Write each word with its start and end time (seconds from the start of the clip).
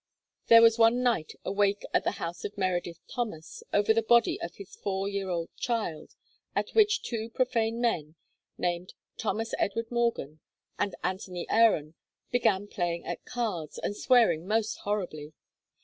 There 0.47 0.63
was 0.63 0.79
one 0.79 1.03
night 1.03 1.33
a 1.45 1.51
wake 1.51 1.83
at 1.93 2.03
the 2.03 2.13
house 2.17 2.43
of 2.43 2.57
Meredith 2.57 2.99
Thomas, 3.07 3.61
over 3.71 3.93
the 3.93 4.01
body 4.01 4.41
of 4.41 4.55
his 4.55 4.75
four 4.75 5.07
year 5.07 5.29
old 5.29 5.49
child, 5.57 6.15
at 6.55 6.71
which 6.71 7.03
two 7.03 7.29
profane 7.29 7.79
men 7.79 8.15
(named 8.57 8.95
Thomas 9.19 9.53
Edward 9.59 9.91
Morgan 9.91 10.39
and 10.79 10.95
Anthony 11.03 11.45
Aaron) 11.51 11.93
began 12.31 12.65
playing 12.65 13.05
at 13.05 13.25
cards, 13.25 13.77
and 13.77 13.95
swearing 13.95 14.47
most 14.47 14.75
horribly. 14.77 15.33